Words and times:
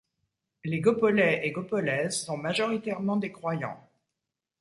Les 0.63 0.79
Gopolais 0.79 1.41
et 1.45 1.51
Gopolaises 1.51 2.17
sont 2.21 2.35
majoritairement 2.35 3.17
des 3.17 3.31
croyants. 3.31 3.87